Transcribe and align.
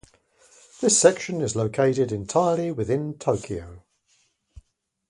This 0.79 0.97
section 0.97 1.41
is 1.41 1.55
located 1.55 2.11
entirely 2.11 2.71
within 2.71 3.19
Tokyo. 3.19 3.83